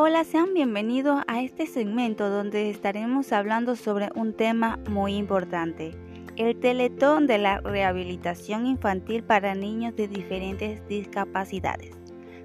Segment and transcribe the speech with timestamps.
[0.00, 5.90] Hola, sean bienvenidos a este segmento donde estaremos hablando sobre un tema muy importante,
[6.36, 11.96] el Teletón de la rehabilitación infantil para niños de diferentes discapacidades.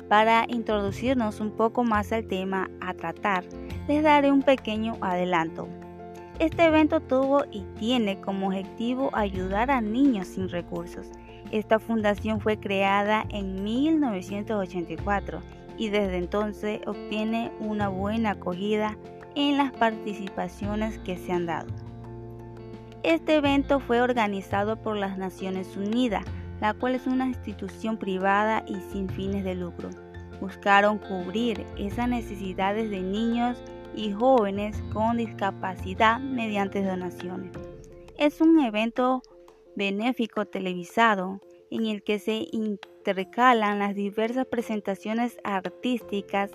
[0.09, 3.45] Para introducirnos un poco más al tema a tratar,
[3.87, 5.67] les daré un pequeño adelanto.
[6.39, 11.11] Este evento tuvo y tiene como objetivo ayudar a niños sin recursos.
[11.51, 15.41] Esta fundación fue creada en 1984
[15.77, 18.97] y desde entonces obtiene una buena acogida
[19.35, 21.67] en las participaciones que se han dado.
[23.03, 26.23] Este evento fue organizado por las Naciones Unidas,
[26.61, 29.89] la cual es una institución privada y sin fines de lucro.
[30.39, 33.61] Buscaron cubrir esas necesidades de niños
[33.95, 37.51] y jóvenes con discapacidad mediante donaciones.
[38.17, 39.21] Es un evento
[39.75, 46.51] benéfico televisado en el que se intercalan las diversas presentaciones artísticas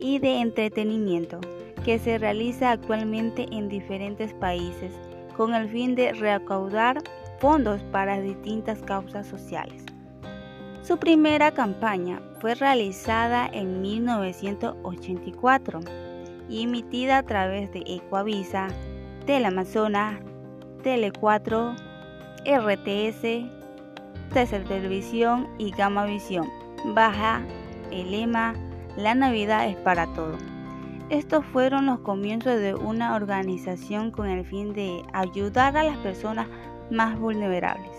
[0.00, 1.40] y de entretenimiento
[1.84, 4.92] que se realiza actualmente en diferentes países
[5.36, 7.02] con el fin de recaudar
[7.38, 9.84] fondos para distintas causas sociales.
[10.82, 15.80] Su primera campaña fue realizada en 1984
[16.48, 18.68] y emitida a través de Ecoavisa,
[19.26, 20.20] Teleamazonas,
[20.82, 21.87] Tele4,
[22.48, 23.46] RTS,
[24.32, 26.48] Tercer Televisión y Gama Visión.
[26.94, 27.42] Baja
[27.90, 28.54] el lema
[28.96, 30.40] La Navidad es para todos.
[31.10, 36.46] Estos fueron los comienzos de una organización con el fin de ayudar a las personas
[36.90, 37.90] más vulnerables.